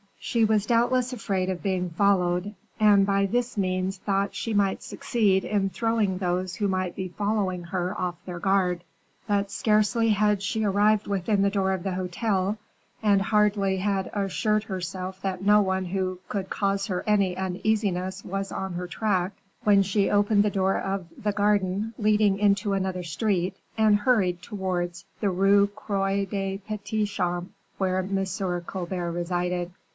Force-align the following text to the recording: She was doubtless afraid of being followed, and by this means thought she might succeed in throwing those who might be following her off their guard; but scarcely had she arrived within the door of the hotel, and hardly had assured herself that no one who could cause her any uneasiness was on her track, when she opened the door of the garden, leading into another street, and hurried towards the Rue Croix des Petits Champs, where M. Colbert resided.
She 0.23 0.45
was 0.45 0.65
doubtless 0.67 1.13
afraid 1.13 1.49
of 1.49 1.61
being 1.63 1.91
followed, 1.91 2.53
and 2.79 3.05
by 3.05 3.25
this 3.25 3.57
means 3.57 3.97
thought 3.97 4.33
she 4.33 4.53
might 4.53 4.81
succeed 4.83 5.43
in 5.43 5.69
throwing 5.69 6.17
those 6.17 6.55
who 6.55 6.67
might 6.67 6.95
be 6.95 7.09
following 7.09 7.63
her 7.65 7.99
off 7.99 8.15
their 8.25 8.39
guard; 8.39 8.83
but 9.27 9.51
scarcely 9.51 10.09
had 10.09 10.41
she 10.41 10.63
arrived 10.63 11.05
within 11.07 11.41
the 11.41 11.49
door 11.49 11.71
of 11.71 11.83
the 11.83 11.93
hotel, 11.93 12.57
and 13.03 13.21
hardly 13.21 13.77
had 13.77 14.09
assured 14.13 14.63
herself 14.65 15.21
that 15.21 15.43
no 15.43 15.61
one 15.61 15.85
who 15.85 16.19
could 16.29 16.49
cause 16.49 16.87
her 16.87 17.03
any 17.05 17.35
uneasiness 17.35 18.23
was 18.23 18.51
on 18.51 18.73
her 18.73 18.87
track, 18.87 19.33
when 19.63 19.81
she 19.83 20.09
opened 20.09 20.43
the 20.43 20.51
door 20.51 20.79
of 20.79 21.05
the 21.17 21.31
garden, 21.31 21.93
leading 21.99 22.39
into 22.39 22.73
another 22.73 23.03
street, 23.03 23.55
and 23.77 23.97
hurried 23.97 24.41
towards 24.41 25.05
the 25.19 25.29
Rue 25.29 25.67
Croix 25.67 26.25
des 26.25 26.59
Petits 26.59 27.09
Champs, 27.11 27.51
where 27.77 27.99
M. 27.99 28.25
Colbert 28.65 29.11
resided. 29.11 29.71